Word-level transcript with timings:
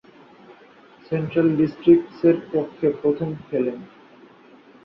Central 1.05 1.47
ডিস্ট্রিক্টসের 1.57 2.35
পক্ষে 2.51 2.87
প্রথম 3.01 3.29
খেলেন। 3.45 3.77